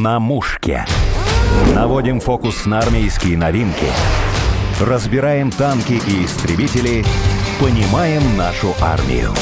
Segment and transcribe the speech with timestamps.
[0.00, 0.86] На мушке.
[1.74, 3.86] Наводим фокус на армейские новинки.
[4.80, 7.04] Разбираем танки и истребители.
[7.58, 9.32] Понимаем нашу армию.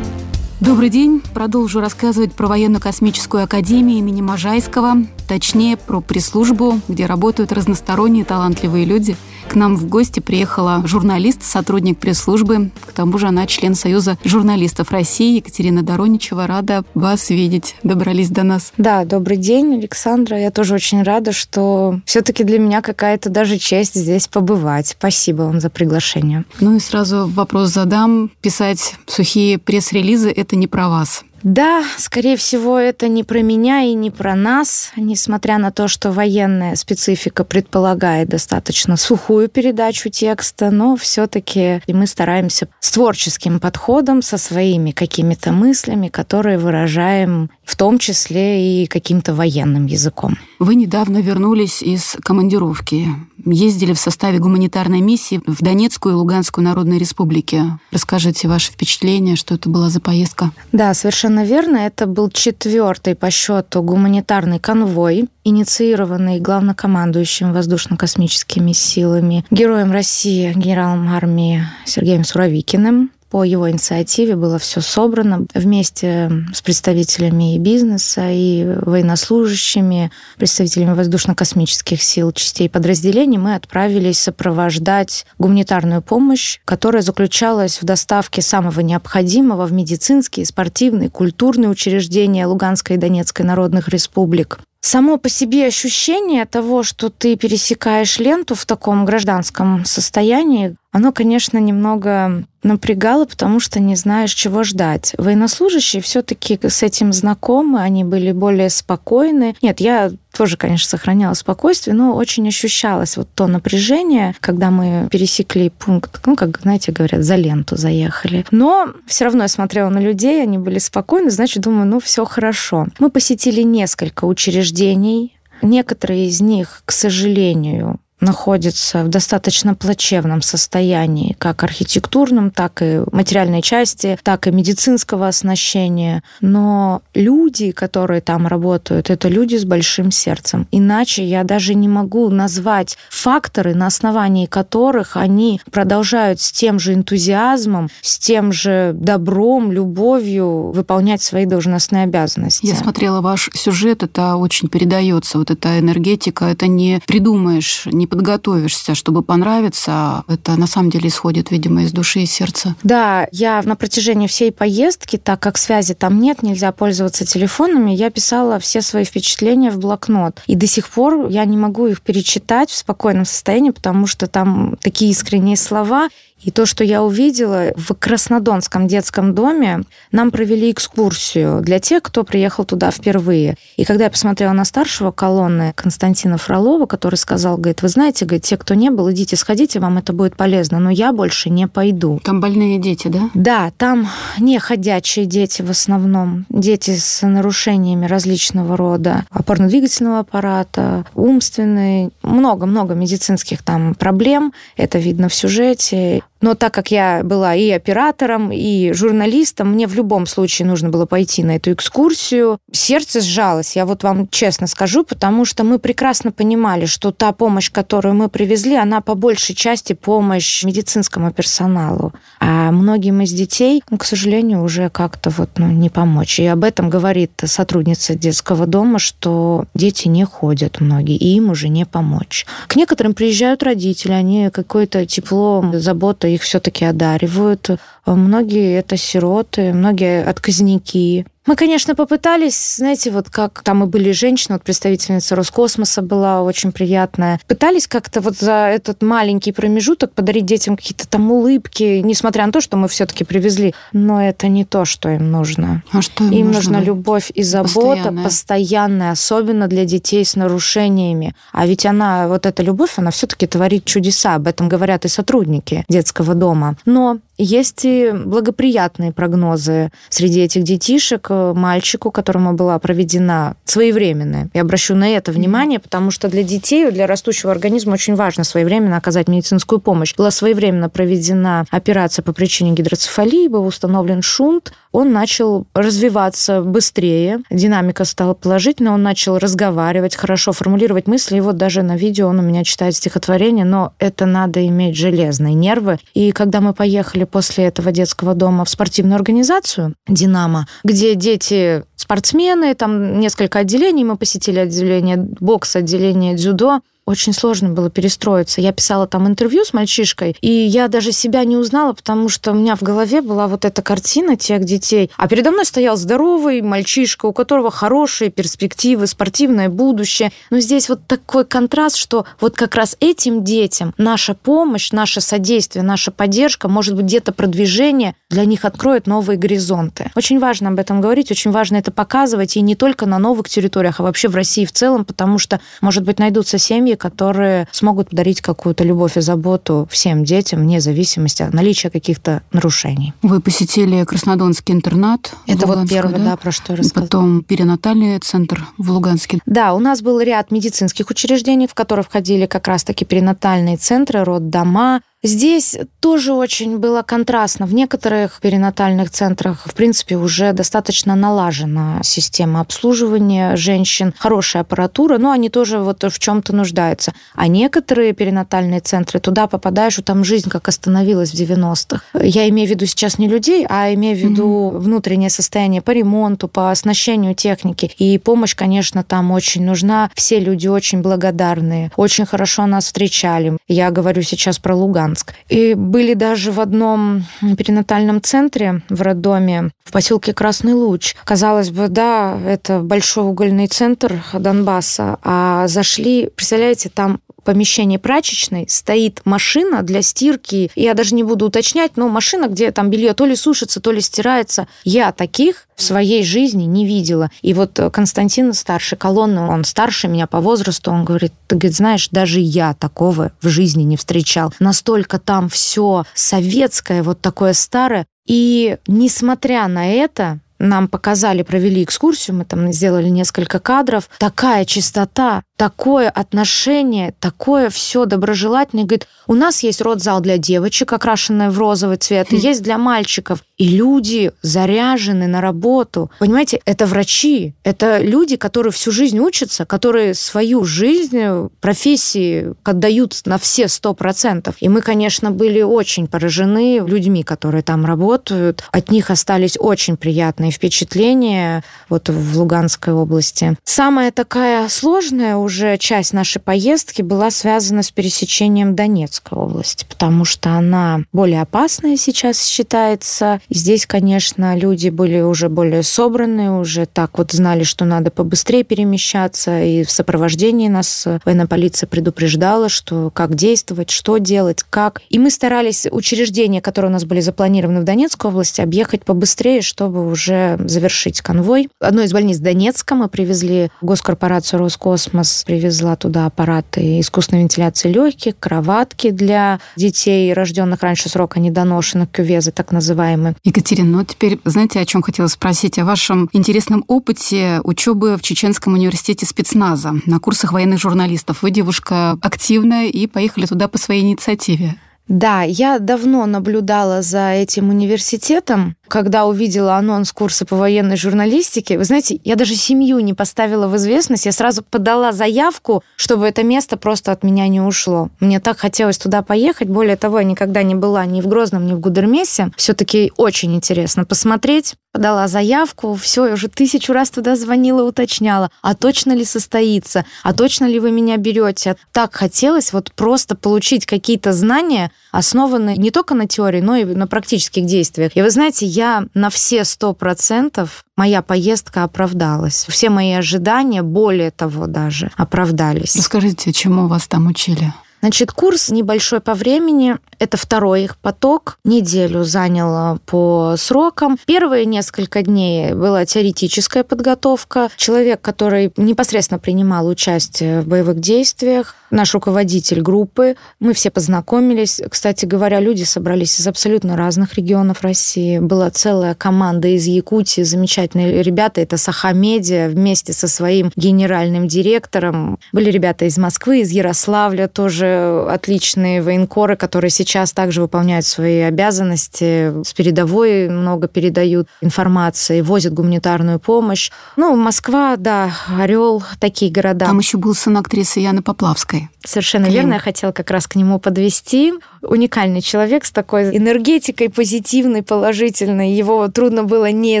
[0.60, 1.22] Добрый день.
[1.32, 4.96] Продолжу рассказывать про военно-космическую академию имени Можайского,
[5.26, 9.16] точнее, про пресс-службу, где работают разносторонние талантливые люди–
[9.48, 12.70] к нам в гости приехала журналист, сотрудник пресс-службы.
[12.86, 16.46] К тому же она член Союза журналистов России Екатерина Дороничева.
[16.46, 17.76] Рада вас видеть.
[17.82, 18.72] Добрались до нас.
[18.76, 20.38] Да, добрый день, Александра.
[20.38, 24.88] Я тоже очень рада, что все-таки для меня какая-то даже честь здесь побывать.
[24.88, 26.44] Спасибо вам за приглашение.
[26.60, 28.30] Ну и сразу вопрос задам.
[28.42, 31.24] Писать сухие пресс-релизы– это не про вас.
[31.42, 36.10] Да, скорее всего, это не про меня и не про нас, несмотря на то, что
[36.10, 44.36] военная специфика предполагает достаточно сухую передачу текста, но все-таки мы стараемся с творческим подходом, со
[44.38, 50.38] своими какими-то мыслями, которые выражаем в том числе и каким-то военным языком.
[50.58, 53.08] Вы недавно вернулись из командировки.
[53.44, 57.62] Ездили в составе гуманитарной миссии в Донецкую и Луганскую народные республики.
[57.92, 60.50] Расскажите ваши впечатления, что это была за поездка?
[60.72, 61.76] Да, совершенно верно.
[61.76, 71.66] Это был четвертый по счету гуманитарный конвой, инициированный главнокомандующим воздушно-космическими силами, героем России, генералом армии
[71.84, 73.10] Сергеем Суровикиным.
[73.30, 82.02] По его инициативе было все собрано вместе с представителями и бизнеса, и военнослужащими, представителями воздушно-космических
[82.02, 83.36] сил, частей подразделений.
[83.36, 91.68] Мы отправились сопровождать гуманитарную помощь, которая заключалась в доставке самого необходимого в медицинские, спортивные, культурные
[91.68, 94.58] учреждения Луганской и Донецкой народных республик.
[94.80, 101.58] Само по себе ощущение того, что ты пересекаешь ленту в таком гражданском состоянии, оно, конечно,
[101.58, 105.14] немного напрягало, потому что не знаешь, чего ждать.
[105.18, 109.56] Военнослужащие все-таки с этим знакомы, они были более спокойны.
[109.62, 115.70] Нет, я тоже, конечно, сохраняла спокойствие, но очень ощущалось вот то напряжение, когда мы пересекли
[115.70, 118.44] пункт, ну, как, знаете, говорят, за ленту заехали.
[118.50, 122.86] Но все равно я смотрела на людей, они были спокойны, значит, думаю, ну, все хорошо.
[122.98, 131.62] Мы посетили несколько учреждений, Некоторые из них, к сожалению, находится в достаточно плачевном состоянии, как
[131.62, 136.22] архитектурном, так и материальной части, так и медицинского оснащения.
[136.40, 140.66] Но люди, которые там работают, это люди с большим сердцем.
[140.70, 146.94] Иначе я даже не могу назвать факторы, на основании которых они продолжают с тем же
[146.94, 152.66] энтузиазмом, с тем же добром, любовью выполнять свои должностные обязанности.
[152.66, 158.94] Я смотрела ваш сюжет, это очень передается, вот эта энергетика, это не придумаешь, не подготовишься,
[158.94, 160.24] чтобы понравиться.
[160.26, 162.74] Это на самом деле исходит, видимо, из души и сердца.
[162.82, 168.10] Да, я на протяжении всей поездки, так как связи там нет, нельзя пользоваться телефонами, я
[168.10, 170.42] писала все свои впечатления в блокнот.
[170.46, 174.76] И до сих пор я не могу их перечитать в спокойном состоянии, потому что там
[174.80, 176.08] такие искренние слова.
[176.40, 179.82] И то, что я увидела в Краснодонском детском доме,
[180.12, 183.56] нам провели экскурсию для тех, кто приехал туда впервые.
[183.76, 188.44] И когда я посмотрела на старшего колонны Константина Фролова, который сказал, говорит, вы знаете, говорит,
[188.44, 192.20] те, кто не был, идите, сходите, вам это будет полезно, но я больше не пойду.
[192.24, 193.30] Там больные дети, да?
[193.34, 202.10] Да, там не ходячие дети в основном, дети с нарушениями различного рода, опорно-двигательного аппарата, умственные,
[202.22, 206.22] много-много медицинских там проблем, это видно в сюжете.
[206.40, 211.04] Но так как я была и оператором, и журналистом, мне в любом случае нужно было
[211.04, 212.58] пойти на эту экскурсию.
[212.70, 217.70] Сердце сжалось, я вот вам честно скажу, потому что мы прекрасно понимали, что та помощь,
[217.88, 222.12] которую мы привезли, она по большей части помощь медицинскому персоналу.
[222.38, 226.38] А многим из детей, ну, к сожалению, уже как-то вот ну, не помочь.
[226.38, 231.70] И об этом говорит сотрудница детского дома, что дети не ходят многие, и им уже
[231.70, 232.44] не помочь.
[232.66, 237.70] К некоторым приезжают родители, они какое-то тепло, заботу их все-таки одаривают.
[238.04, 241.24] Многие это сироты, многие отказники.
[241.48, 246.72] Мы, конечно, попытались, знаете, вот как там и были женщины, вот представительница Роскосмоса была очень
[246.72, 252.52] приятная, пытались как-то вот за этот маленький промежуток подарить детям какие-то там улыбки, несмотря на
[252.52, 253.74] то, что мы все-таки привезли.
[253.94, 255.82] Но это не то, что им нужно.
[255.90, 256.58] А что им, им нужно?
[256.58, 258.24] нужна любовь и забота постоянная.
[258.24, 261.34] постоянная, особенно для детей с нарушениями.
[261.52, 264.34] А ведь она, вот эта любовь, она все-таки творит чудеса.
[264.34, 266.76] Об этом говорят и сотрудники детского дома.
[266.84, 271.30] Но есть и благоприятные прогнозы среди этих детишек.
[271.30, 277.06] Мальчику, которому была проведена своевременная, я обращу на это внимание, потому что для детей, для
[277.06, 280.14] растущего организма очень важно своевременно оказать медицинскую помощь.
[280.16, 288.04] Была своевременно проведена операция по причине гидроцефалии, был установлен шунт, он начал развиваться быстрее, динамика
[288.04, 292.42] стала положительной, он начал разговаривать, хорошо формулировать мысли, и вот даже на видео он у
[292.42, 295.98] меня читает стихотворение, но это надо иметь железные нервы.
[296.14, 302.74] И когда мы поехали после этого детского дома в спортивную организацию «Динамо», где дети спортсмены,
[302.74, 308.60] там несколько отделений, мы посетили отделение бокса, отделение дзюдо, очень сложно было перестроиться.
[308.60, 312.54] Я писала там интервью с мальчишкой, и я даже себя не узнала, потому что у
[312.54, 315.10] меня в голове была вот эта картина тех детей.
[315.16, 320.32] А передо мной стоял здоровый мальчишка, у которого хорошие перспективы, спортивное будущее.
[320.50, 325.82] Но здесь вот такой контраст, что вот как раз этим детям наша помощь, наше содействие,
[325.82, 330.10] наша поддержка, может быть, где-то продвижение для них откроет новые горизонты.
[330.14, 333.98] Очень важно об этом говорить, очень важно это показывать, и не только на новых территориях,
[333.98, 338.40] а вообще в России в целом, потому что, может быть, найдутся семьи, которые смогут подарить
[338.40, 343.14] какую-то любовь и заботу всем детям, вне зависимости от наличия каких-то нарушений.
[343.22, 345.32] Вы посетили Краснодонский интернат.
[345.46, 346.24] Это вот первое, да?
[346.24, 347.06] да, про что я рассказала.
[347.06, 349.38] Потом перинатальный центр в Луганске.
[349.46, 355.00] Да, у нас был ряд медицинских учреждений, в которые входили как раз-таки перинатальные центры, роддома,
[355.24, 357.66] Здесь тоже очень было контрастно.
[357.66, 365.32] В некоторых перинатальных центрах, в принципе, уже достаточно налажена система обслуживания женщин, хорошая аппаратура, но
[365.32, 367.12] они тоже вот в чем-то нуждаются.
[367.34, 372.20] А некоторые перинатальные центры, туда попадаешь, и там жизнь как остановилась в 90-х.
[372.22, 374.78] Я имею в виду сейчас не людей, а имею в виду mm-hmm.
[374.78, 377.90] внутреннее состояние по ремонту, по оснащению техники.
[377.98, 380.12] И помощь, конечно, там очень нужна.
[380.14, 383.58] Все люди очень благодарные, очень хорошо нас встречали.
[383.66, 385.34] Я говорю сейчас про Луган Луганск.
[385.48, 387.24] И были даже в одном
[387.56, 391.14] перинатальном центре в роддоме в поселке Красный Луч.
[391.24, 399.22] Казалось бы, да, это большой угольный центр Донбасса, а зашли, представляете, там помещении прачечной стоит
[399.24, 400.70] машина для стирки.
[400.74, 404.02] Я даже не буду уточнять, но машина, где там белье то ли сушится, то ли
[404.02, 404.68] стирается.
[404.84, 407.30] Я таких в своей жизни не видела.
[407.40, 412.10] И вот Константин старший колонны, он старше меня по возрасту, он говорит, ты говорит, знаешь,
[412.10, 414.52] даже я такого в жизни не встречал.
[414.60, 418.04] Настолько там все советское, вот такое старое.
[418.26, 424.08] И несмотря на это, нам показали, провели экскурсию, мы там сделали несколько кадров.
[424.18, 428.84] Такая чистота, такое отношение, такое все доброжелательное.
[428.84, 432.40] Говорит, у нас есть родзал для девочек, окрашенная в розовый цвет, и хм.
[432.40, 433.40] есть для мальчиков.
[433.56, 436.10] И люди заряжены на работу.
[436.20, 443.38] Понимаете, это врачи, это люди, которые всю жизнь учатся, которые свою жизнь, профессии отдают на
[443.38, 444.54] все сто процентов.
[444.60, 448.62] И мы, конечно, были очень поражены людьми, которые там работают.
[448.70, 453.56] От них остались очень приятные впечатления вот в Луганской области.
[453.64, 460.50] Самая такая сложная уже часть нашей поездки была связана с пересечением Донецкой области, потому что
[460.50, 463.40] она более опасная сейчас считается.
[463.48, 468.64] И здесь, конечно, люди были уже более собранные, уже так вот знали, что надо побыстрее
[468.64, 475.02] перемещаться, и в сопровождении нас военная полиция предупреждала, что как действовать, что делать, как.
[475.08, 480.08] И мы старались учреждения, которые у нас были запланированы в Донецкой области, объехать побыстрее, чтобы
[480.08, 481.68] уже завершить конвой.
[481.80, 489.10] Одной из больниц Донецка мы привезли госкорпорацию Роскосмос привезла туда аппараты искусственной вентиляции легких, кроватки
[489.10, 493.34] для детей, рожденных раньше срока недоношенных, кювезы так называемые.
[493.44, 495.78] Екатерина, ну теперь знаете, о чем хотела спросить?
[495.78, 501.42] О вашем интересном опыте учебы в Чеченском университете спецназа на курсах военных журналистов.
[501.42, 504.76] Вы девушка активная и поехали туда по своей инициативе.
[505.08, 511.78] Да, я давно наблюдала за этим университетом, когда увидела анонс курса по военной журналистике.
[511.78, 516.42] Вы знаете, я даже семью не поставила в известность, я сразу подала заявку, чтобы это
[516.42, 518.10] место просто от меня не ушло.
[518.20, 519.68] Мне так хотелось туда поехать.
[519.68, 522.50] Более того, я никогда не была ни в Грозном, ни в Гудермесе.
[522.56, 528.74] Все-таки очень интересно посмотреть подала заявку, все, я уже тысячу раз туда звонила, уточняла, а
[528.74, 531.76] точно ли состоится, а точно ли вы меня берете.
[531.92, 537.08] Так хотелось вот просто получить какие-то знания, основанные не только на теории, но и на
[537.08, 538.12] практических действиях.
[538.14, 542.66] И вы знаете, я на все сто процентов моя поездка оправдалась.
[542.68, 545.96] Все мои ожидания, более того даже, оправдались.
[545.96, 547.72] Расскажите, чему вас там учили?
[548.00, 549.96] Значит, курс небольшой по времени.
[550.18, 551.58] Это второй их поток.
[551.64, 554.18] Неделю занял по срокам.
[554.26, 557.70] Первые несколько дней была теоретическая подготовка.
[557.76, 563.36] Человек, который непосредственно принимал участие в боевых действиях, наш руководитель группы.
[563.60, 564.80] Мы все познакомились.
[564.88, 568.38] Кстати говоря, люди собрались из абсолютно разных регионов России.
[568.38, 571.60] Была целая команда из Якутии, замечательные ребята.
[571.60, 575.38] Это Сахамедиа вместе со своим генеральным директором.
[575.52, 577.87] Были ребята из Москвы, из Ярославля тоже
[578.28, 586.38] отличные военкоры, которые сейчас также выполняют свои обязанности, с передовой много передают информации, возят гуманитарную
[586.38, 586.90] помощь.
[587.16, 589.86] Ну, Москва, да, Орел, такие города.
[589.86, 591.88] Там еще был сын актрисы Яны Поплавской.
[592.04, 592.54] Совершенно Клим.
[592.54, 594.54] верно, я хотела как раз к нему подвести.
[594.82, 598.72] Уникальный человек с такой энергетикой позитивной, положительной.
[598.72, 600.00] Его трудно было не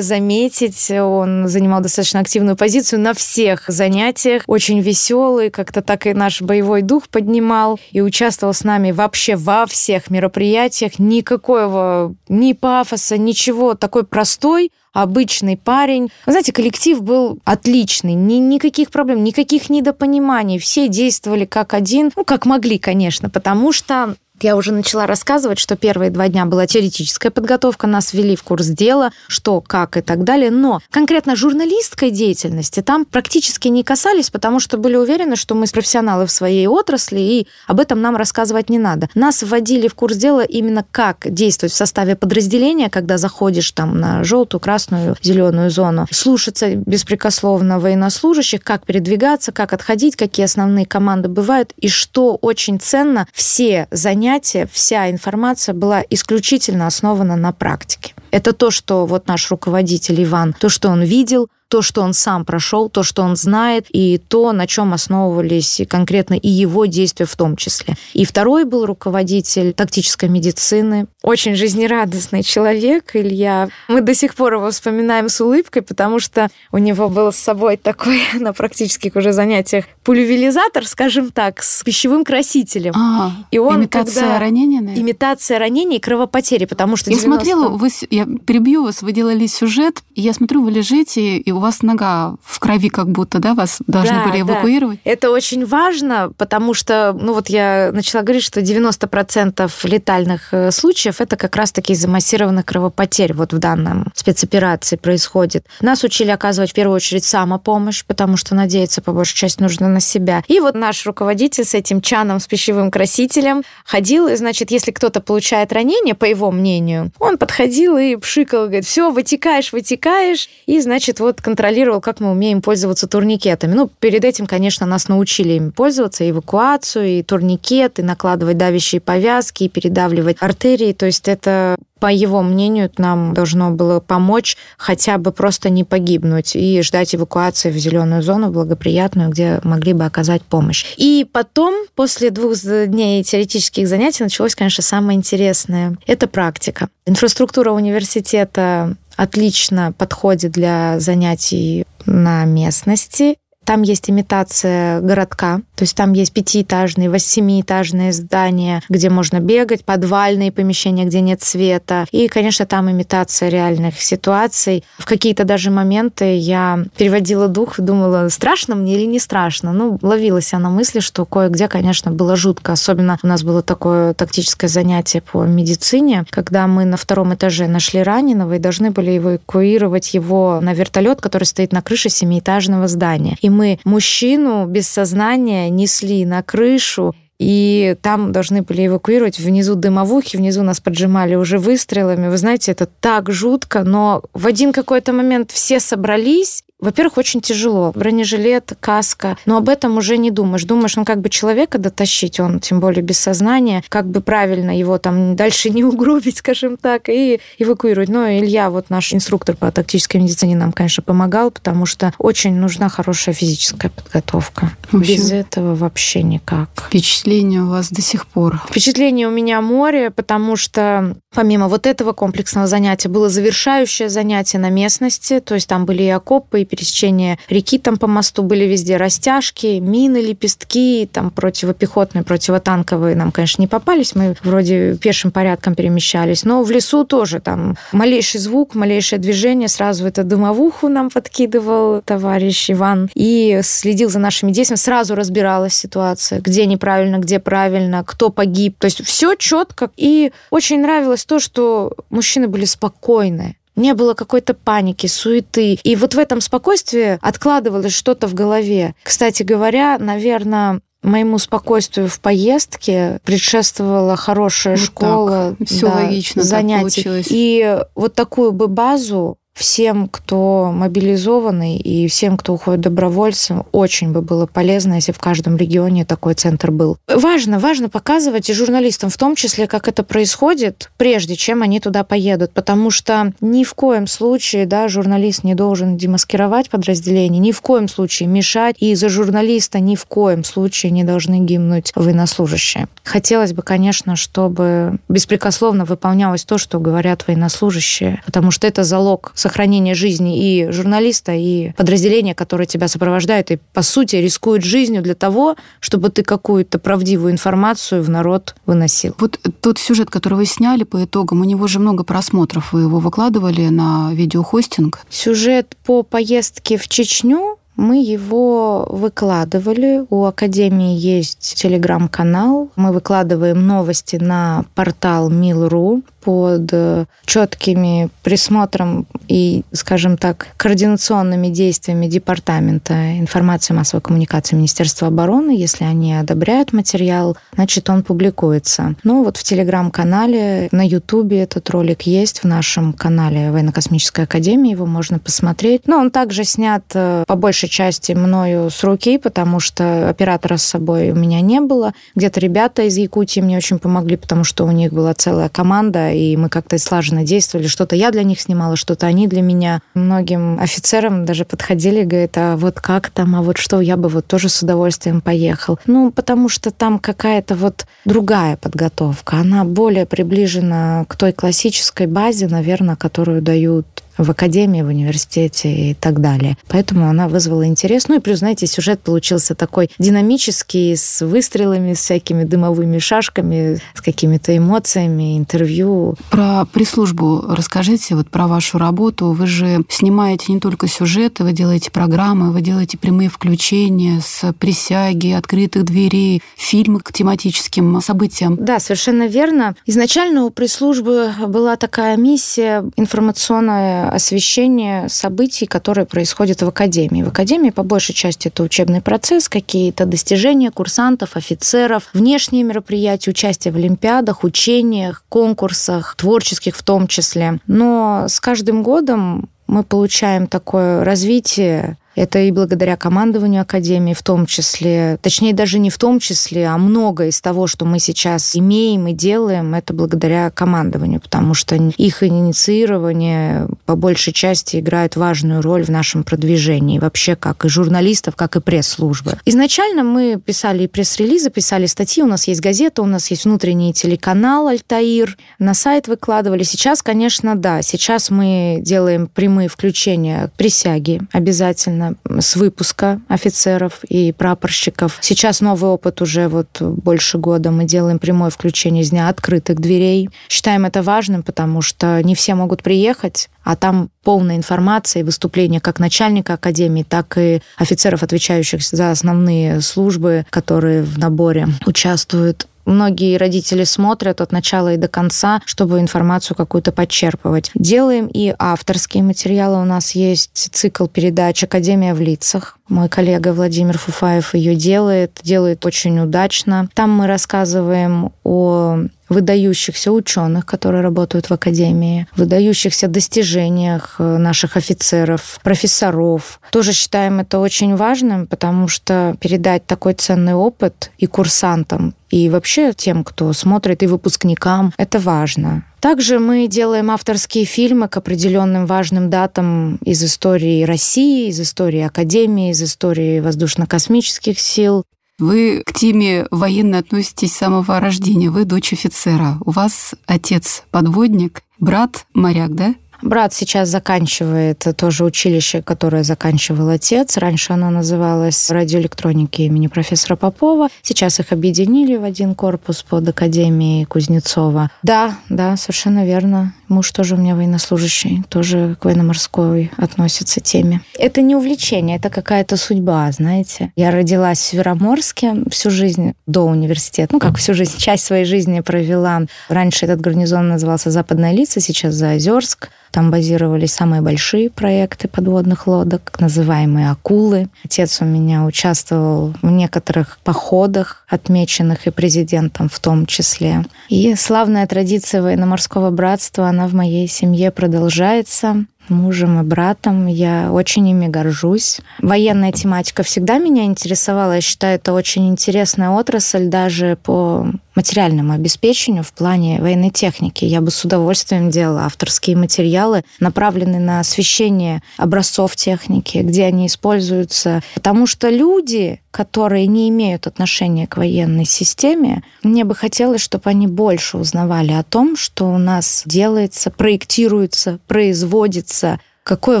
[0.00, 0.90] заметить.
[0.90, 4.42] Он занимал достаточно активную позицию на всех занятиях.
[4.46, 7.77] Очень веселый, как-то так и наш боевой дух поднимал.
[7.92, 10.98] И участвовал с нами вообще во всех мероприятиях.
[10.98, 13.74] Никакого ни пафоса, ничего.
[13.74, 16.10] Такой простой, обычный парень.
[16.26, 20.58] Вы знаете, коллектив был отличный, ни, никаких проблем, никаких недопониманий.
[20.58, 25.76] Все действовали как один, ну, как могли, конечно, потому что я уже начала рассказывать, что
[25.76, 30.24] первые два дня была теоретическая подготовка, нас ввели в курс дела, что, как и так
[30.24, 35.66] далее, но конкретно журналистской деятельности там практически не касались, потому что были уверены, что мы
[35.66, 39.08] профессионалы в своей отрасли, и об этом нам рассказывать не надо.
[39.14, 44.24] Нас вводили в курс дела именно как действовать в составе подразделения, когда заходишь там на
[44.24, 51.72] желтую, красную, зеленую зону, слушаться беспрекословно военнослужащих, как передвигаться, как отходить, какие основные команды бывают,
[51.76, 58.14] и что очень ценно, все занятия занятия вся информация была исключительно основана на практике.
[58.30, 62.44] Это то, что вот наш руководитель Иван, то, что он видел, то, что он сам
[62.44, 67.36] прошел, то, что он знает, и то, на чем основывались конкретно и его действия в
[67.36, 67.94] том числе.
[68.14, 73.68] И второй был руководитель тактической медицины, очень жизнерадостный человек, Илья.
[73.88, 77.76] Мы до сих пор его вспоминаем с улыбкой, потому что у него был с собой
[77.76, 82.94] такой на практических уже занятиях пульверизатор, скажем так, с пищевым красителем.
[82.96, 84.38] А, и он, имитация когда...
[84.38, 85.02] ранения, наверное?
[85.02, 87.10] Имитация ранения и кровопотери, потому что...
[87.10, 87.44] Я 90...
[87.44, 91.58] смотрела, вы, я перебью вас, вы делали сюжет, и я смотрю, вы лежите, и у
[91.58, 95.00] вас нога в крови как будто, да, вас должны да, были эвакуировать?
[95.04, 95.10] Да.
[95.10, 101.20] Это очень важно, потому что, ну вот я начала говорить, что 90% летальных э, случаев
[101.20, 105.66] это как раз-таки из-за массированных кровопотерь вот в данном спецоперации происходит.
[105.80, 110.00] Нас учили оказывать в первую очередь самопомощь, потому что надеяться по большей части нужно на
[110.00, 110.42] себя.
[110.48, 115.20] И вот наш руководитель с этим чаном, с пищевым красителем ходил, и, значит, если кто-то
[115.20, 121.20] получает ранение, по его мнению, он подходил и пшикал, говорит, все, вытекаешь, вытекаешь, и, значит,
[121.20, 123.74] вот контролировал, как мы умеем пользоваться турникетами.
[123.74, 129.68] Ну, перед этим, конечно, нас научили им пользоваться, эвакуацию, и турникеты, накладывать давящие повязки, и
[129.68, 130.92] передавливать артерии.
[130.92, 136.54] То есть это по его мнению, нам должно было помочь хотя бы просто не погибнуть
[136.54, 140.84] и ждать эвакуации в зеленую зону благоприятную, где могли бы оказать помощь.
[140.96, 145.96] И потом, после двух дней теоретических занятий, началось, конечно, самое интересное.
[146.06, 146.88] Это практика.
[147.06, 153.36] Инфраструктура университета отлично подходит для занятий на местности.
[153.68, 160.50] Там есть имитация городка, то есть там есть пятиэтажные, восьмиэтажные здания, где можно бегать, подвальные
[160.50, 162.06] помещения, где нет света.
[162.10, 164.84] И, конечно, там имитация реальных ситуаций.
[164.96, 169.74] В какие-то даже моменты я переводила дух думала, страшно мне или не страшно.
[169.74, 172.72] Ну, ловилась я на мысли, что кое-где, конечно, было жутко.
[172.72, 178.02] Особенно у нас было такое тактическое занятие по медицине, когда мы на втором этаже нашли
[178.02, 183.36] раненого и должны были эвакуировать его на вертолет, который стоит на крыше семиэтажного здания.
[183.42, 190.36] И мы мужчину без сознания несли на крышу, и там должны были эвакуировать внизу дымовухи,
[190.36, 192.28] внизу нас поджимали уже выстрелами.
[192.28, 197.92] Вы знаете, это так жутко, но в один какой-то момент все собрались, во-первых, очень тяжело.
[197.94, 199.36] Бронежилет, каска.
[199.46, 200.64] Но об этом уже не думаешь.
[200.64, 204.98] Думаешь, ну как бы человека дотащить, он тем более без сознания, как бы правильно его
[204.98, 208.08] там дальше не угробить, скажем так, и эвакуировать.
[208.08, 212.88] Но Илья, вот наш инструктор по тактической медицине, нам, конечно, помогал, потому что очень нужна
[212.88, 214.72] хорошая физическая подготовка.
[214.92, 216.68] Общем, без этого вообще никак.
[216.86, 218.60] Впечатление у вас до сих пор?
[218.68, 224.70] Впечатление у меня море, потому что помимо вот этого комплексного занятия было завершающее занятие на
[224.70, 228.96] местности, то есть там были и окопы, и пересечения реки там по мосту были везде
[228.96, 236.44] растяжки, мины, лепестки, там противопехотные, противотанковые нам, конечно, не попались, мы вроде пешим порядком перемещались,
[236.44, 242.70] но в лесу тоже там малейший звук, малейшее движение, сразу это дымовуху нам подкидывал товарищ
[242.70, 248.76] Иван и следил за нашими действиями, сразу разбиралась ситуация, где неправильно, где правильно, кто погиб,
[248.78, 249.90] то есть все четко.
[249.96, 255.78] И очень нравилось то, что мужчины были спокойны не было какой-то паники, суеты.
[255.82, 258.94] И вот в этом спокойствии откладывалось что-то в голове.
[259.02, 267.24] Кстати говоря, наверное, моему спокойствию в поездке предшествовала хорошая вот школа, Все да, логично занятий.
[267.30, 274.22] И вот такую бы базу всем, кто мобилизованный и всем, кто уходит добровольцем, очень бы
[274.22, 276.96] было полезно, если в каждом регионе такой центр был.
[277.08, 282.04] Важно, важно показывать и журналистам в том числе, как это происходит, прежде чем они туда
[282.04, 287.60] поедут, потому что ни в коем случае да, журналист не должен демаскировать подразделение, ни в
[287.60, 292.88] коем случае мешать, и за журналиста ни в коем случае не должны гимнуть военнослужащие.
[293.02, 299.94] Хотелось бы, конечно, чтобы беспрекословно выполнялось то, что говорят военнослужащие, потому что это залог сохранения
[299.94, 305.56] жизни и журналиста, и подразделения, которое тебя сопровождает, и, по сути, рискует жизнью для того,
[305.80, 309.14] чтобы ты какую-то правдивую информацию в народ выносил.
[309.18, 312.72] Вот тот сюжет, который вы сняли по итогам, у него же много просмотров.
[312.72, 315.00] Вы его выкладывали на видеохостинг?
[315.08, 320.04] Сюжет по поездке в Чечню мы его выкладывали.
[320.10, 322.70] У Академии есть телеграм-канал.
[322.74, 332.06] Мы выкладываем новости на портал Мил.ру под э, четкими присмотром и, скажем так, координационными действиями
[332.06, 335.52] Департамента информации и массовой коммуникации Министерства обороны.
[335.56, 338.94] Если они одобряют материал, значит, он публикуется.
[339.04, 344.84] Ну, вот в Телеграм-канале, на Ютубе этот ролик есть, в нашем канале Военно-космической академии его
[344.84, 345.86] можно посмотреть.
[345.86, 350.62] Но он также снят э, по большей части мною с руки, потому что оператора с
[350.62, 351.94] собой у меня не было.
[352.14, 356.36] Где-то ребята из Якутии мне очень помогли, потому что у них была целая команда, и
[356.36, 357.68] мы как-то слаженно действовали.
[357.68, 359.80] Что-то я для них снимала, что-то они для меня.
[359.94, 364.26] Многим офицерам даже подходили, говорят, а вот как там, а вот что, я бы вот
[364.26, 365.78] тоже с удовольствием поехал.
[365.86, 369.36] Ну, потому что там какая-то вот другая подготовка.
[369.36, 373.86] Она более приближена к той классической базе, наверное, которую дают
[374.18, 376.56] в академии, в университете и так далее.
[376.68, 378.08] Поэтому она вызвала интерес.
[378.08, 384.00] Ну и плюс, знаете, сюжет получился такой динамический, с выстрелами, с всякими дымовыми шашками, с
[384.00, 386.16] какими-то эмоциями, интервью.
[386.30, 389.32] Про пресс-службу расскажите, вот про вашу работу.
[389.32, 395.30] Вы же снимаете не только сюжеты, вы делаете программы, вы делаете прямые включения с присяги,
[395.32, 398.56] открытых дверей, фильмы к тематическим событиям.
[398.60, 399.74] Да, совершенно верно.
[399.86, 407.22] Изначально у пресс-службы была такая миссия информационная освещение событий, которые происходят в академии.
[407.22, 413.72] В академии, по большей части, это учебный процесс, какие-то достижения курсантов, офицеров, внешние мероприятия, участие
[413.72, 417.58] в олимпиадах, учениях, конкурсах, творческих в том числе.
[417.66, 424.46] Но с каждым годом мы получаем такое развитие это и благодаря командованию Академии в том
[424.46, 429.06] числе, точнее даже не в том числе, а многое из того, что мы сейчас имеем
[429.06, 435.84] и делаем, это благодаря командованию, потому что их инициирование по большей части играет важную роль
[435.84, 439.38] в нашем продвижении, вообще как и журналистов, как и пресс-службы.
[439.44, 443.92] Изначально мы писали и пресс-релизы, писали статьи, у нас есть газета, у нас есть внутренний
[443.92, 446.64] телеканал «Альтаир», на сайт выкладывали.
[446.64, 452.07] Сейчас, конечно, да, сейчас мы делаем прямые включения присяги обязательно,
[452.38, 455.18] с выпуска офицеров и прапорщиков.
[455.20, 457.70] Сейчас новый опыт уже вот больше года.
[457.70, 460.30] Мы делаем прямое включение из дня открытых дверей.
[460.48, 465.80] Считаем это важным, потому что не все могут приехать, а там полная информация и выступления
[465.80, 472.66] как начальника академии, так и офицеров, отвечающих за основные службы, которые в наборе участвуют.
[472.88, 477.70] Многие родители смотрят от начала и до конца, чтобы информацию какую-то подчерпывать.
[477.74, 479.82] Делаем и авторские материалы.
[479.82, 482.77] У нас есть цикл передач «Академия в лицах».
[482.88, 486.88] Мой коллега Владимир Фуфаев ее делает, делает очень удачно.
[486.94, 495.60] Там мы рассказываем о выдающихся ученых, которые работают в академии, выдающихся достижениях э, наших офицеров,
[495.62, 496.60] профессоров.
[496.70, 502.92] Тоже считаем это очень важным, потому что передать такой ценный опыт и курсантам, и вообще
[502.94, 505.84] тем, кто смотрит, и выпускникам, это важно.
[506.00, 512.70] Также мы делаем авторские фильмы к определенным важным датам из истории России, из истории Академии,
[512.70, 515.04] из истории воздушно-космических сил.
[515.38, 518.50] Вы к теме военной относитесь с самого рождения.
[518.50, 519.58] Вы дочь офицера.
[519.64, 522.94] У вас отец подводник, брат моряк, да?
[523.22, 527.36] Брат сейчас заканчивает тоже училище, которое заканчивал отец.
[527.36, 530.88] Раньше оно называлось радиоэлектроники имени профессора Попова.
[531.02, 534.90] Сейчас их объединили в один корпус под Академией Кузнецова.
[535.02, 536.74] Да, да, совершенно верно.
[536.88, 541.00] Муж тоже у меня военнослужащий, тоже к военно-морской относится теме.
[541.18, 543.92] Это не увлечение, это какая-то судьба, знаете.
[543.96, 547.32] Я родилась в Североморске всю жизнь до университета.
[547.32, 549.42] Ну, как всю жизнь, часть своей жизни провела.
[549.68, 552.90] Раньше этот гарнизон назывался Западная лица, сейчас Заозерск.
[553.10, 557.68] Там базировались самые большие проекты подводных лодок, называемые «Акулы».
[557.84, 563.84] Отец у меня участвовал в некоторых походах, отмеченных и президентом в том числе.
[564.08, 568.86] И славная традиция военно-морского братства, она в моей семье продолжается.
[569.08, 570.26] мужем и братом.
[570.26, 572.00] Я очень ими горжусь.
[572.20, 574.52] Военная тематика всегда меня интересовала.
[574.52, 577.66] Я считаю, это очень интересная отрасль даже по
[577.98, 580.64] материальному обеспечению в плане военной техники.
[580.64, 587.82] Я бы с удовольствием делала авторские материалы, направленные на освещение образцов техники, где они используются.
[587.94, 593.88] Потому что люди, которые не имеют отношения к военной системе, мне бы хотелось, чтобы они
[593.88, 599.80] больше узнавали о том, что у нас делается, проектируется, производится, какое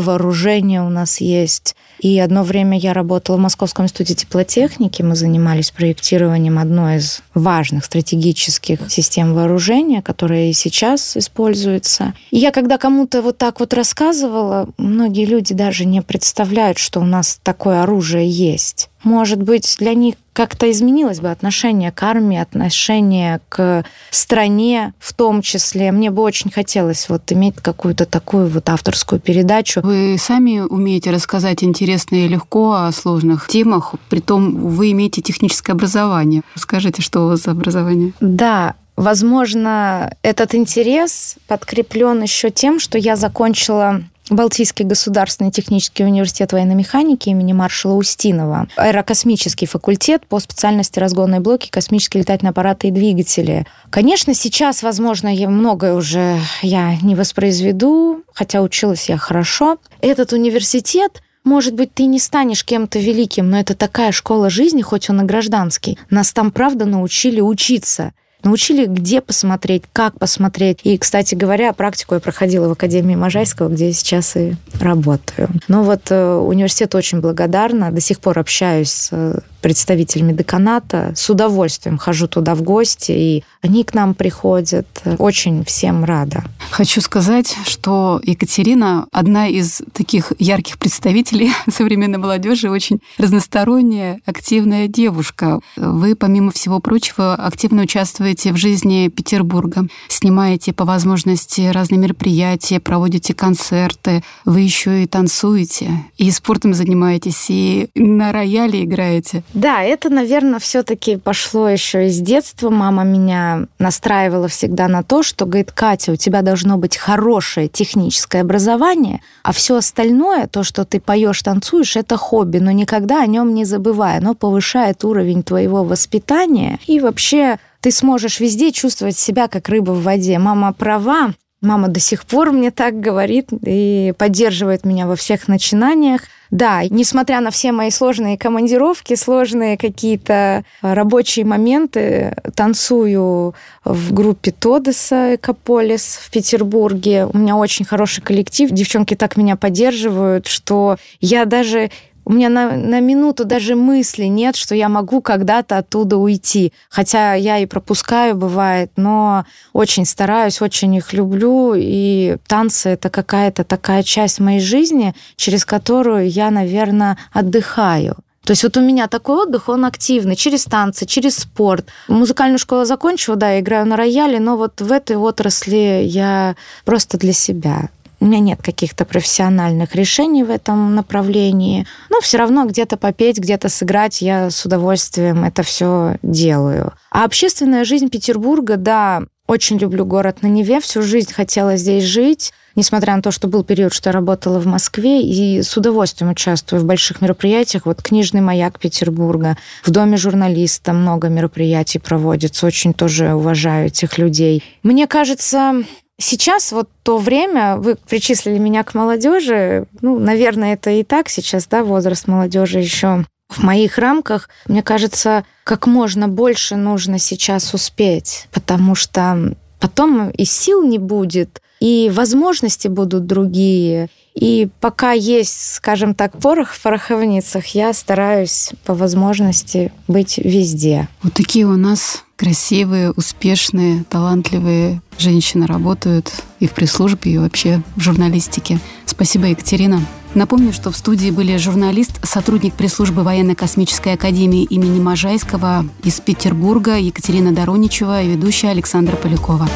[0.00, 1.76] вооружение у нас есть.
[2.00, 5.02] И одно время я работала в Московском институте теплотехники.
[5.02, 12.14] Мы занимались проектированием одной из важных стратегических систем вооружения, которая и сейчас используется.
[12.30, 17.04] И я когда кому-то вот так вот рассказывала, многие люди даже не представляют, что у
[17.04, 18.88] нас такое оружие есть.
[19.04, 25.42] Может быть, для них как-то изменилось бы отношение к армии, отношение к стране в том
[25.42, 25.90] числе.
[25.90, 29.80] Мне бы очень хотелось вот иметь какую-то такую вот авторскую передачу.
[29.82, 35.72] Вы сами умеете рассказать интересно и легко о сложных темах, при том вы имеете техническое
[35.72, 36.42] образование.
[36.54, 38.12] Скажите, что у вас за образование?
[38.20, 46.74] Да, Возможно, этот интерес подкреплен еще тем, что я закончила Балтийский государственный технический университет военной
[46.74, 53.66] механики имени маршала Устинова, аэрокосмический факультет по специальности разгонные блоки, космические летательные аппараты и двигатели.
[53.90, 59.78] Конечно, сейчас, возможно, я многое уже я не воспроизведу, хотя училась я хорошо.
[60.00, 65.08] Этот университет может быть, ты не станешь кем-то великим, но это такая школа жизни, хоть
[65.08, 65.98] он и гражданский.
[66.10, 68.12] Нас там, правда, научили учиться.
[68.44, 70.80] Научили, где посмотреть, как посмотреть.
[70.84, 75.48] И, кстати говоря, практику я проходила в Академии Можайского, где я сейчас и работаю.
[75.66, 77.90] Но вот э, университет очень благодарна.
[77.90, 81.12] До сих пор общаюсь с представителями деканата.
[81.14, 84.86] С удовольствием хожу туда в гости, и они к нам приходят.
[85.18, 86.44] Очень всем рада.
[86.70, 95.60] Хочу сказать, что Екатерина одна из таких ярких представителей современной молодежи, очень разносторонняя, активная девушка.
[95.76, 103.34] Вы, помимо всего прочего, активно участвуете в жизни Петербурга, снимаете по возможности разные мероприятия, проводите
[103.34, 109.42] концерты, вы еще и танцуете, и спортом занимаетесь, и на рояле играете.
[109.54, 112.68] Да, это, наверное, все-таки пошло еще из детства.
[112.68, 118.42] Мама меня настраивала всегда на то, что говорит, Катя, у тебя должно быть хорошее техническое
[118.42, 123.54] образование, а все остальное, то, что ты поешь, танцуешь, это хобби, но никогда о нем
[123.54, 124.18] не забывай.
[124.18, 130.02] Оно повышает уровень твоего воспитания и вообще ты сможешь везде чувствовать себя как рыба в
[130.02, 130.38] воде.
[130.38, 136.22] Мама права, Мама до сих пор мне так говорит и поддерживает меня во всех начинаниях.
[136.50, 145.34] Да, несмотря на все мои сложные командировки, сложные какие-то рабочие моменты, танцую в группе Тодеса
[145.34, 147.26] Экополис в Петербурге.
[147.26, 148.70] У меня очень хороший коллектив.
[148.70, 151.90] Девчонки так меня поддерживают, что я даже
[152.28, 156.74] у меня на, на минуту даже мысли нет, что я могу когда-то оттуда уйти.
[156.90, 161.72] Хотя я и пропускаю, бывает, но очень стараюсь, очень их люблю.
[161.74, 168.18] И танцы— это какая-то такая часть моей жизни, через которую я, наверное, отдыхаю.
[168.44, 171.86] То есть вот у меня такой отдых, он активный, через танцы, через спорт.
[172.08, 177.16] Музыкальную школу закончила, да, я играю на рояле, но вот в этой отрасли я просто
[177.16, 177.88] для себя.
[178.20, 183.68] У меня нет каких-то профессиональных решений в этом направлении, но все равно где-то попеть, где-то
[183.68, 186.92] сыграть я с удовольствием это все делаю.
[187.10, 192.52] А общественная жизнь Петербурга, да, очень люблю город на Неве, всю жизнь хотела здесь жить,
[192.74, 196.82] несмотря на то, что был период, что я работала в Москве, и с удовольствием участвую
[196.82, 197.86] в больших мероприятиях.
[197.86, 204.62] Вот книжный маяк Петербурга, в Доме журналиста много мероприятий проводится, очень тоже уважаю этих людей.
[204.82, 205.82] Мне кажется,
[206.20, 211.66] Сейчас вот то время, вы причислили меня к молодежи, ну, наверное, это и так сейчас,
[211.66, 218.48] да, возраст молодежи еще в моих рамках, мне кажется, как можно больше нужно сейчас успеть,
[218.52, 224.08] потому что потом и сил не будет, и возможности будут другие.
[224.34, 231.08] И пока есть, скажем так, порох в пороховницах, я стараюсь по возможности быть везде.
[231.22, 238.00] Вот такие у нас красивые, успешные, талантливые женщины работают и в пресс-службе, и вообще в
[238.00, 238.78] журналистике.
[239.04, 240.00] Спасибо, Екатерина.
[240.34, 247.52] Напомню, что в студии были журналист, сотрудник пресс-службы военно-космической академии имени Можайского из Петербурга Екатерина
[247.52, 249.68] Дороничева и ведущая Александра Полякова.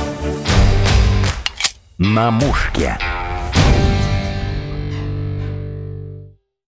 [1.99, 2.97] На мушке.